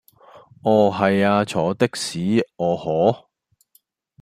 [0.63, 2.21] 啊係呀坐的士
[2.57, 3.29] 啊可